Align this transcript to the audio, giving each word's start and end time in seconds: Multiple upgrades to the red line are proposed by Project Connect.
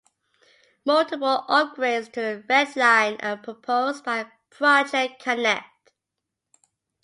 Multiple 0.83 1.45
upgrades 1.47 2.11
to 2.13 2.21
the 2.21 2.43
red 2.49 2.75
line 2.75 3.19
are 3.21 3.37
proposed 3.37 4.03
by 4.03 4.25
Project 4.49 5.21
Connect. 5.23 5.91